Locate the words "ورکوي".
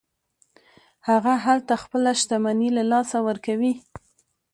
3.27-3.73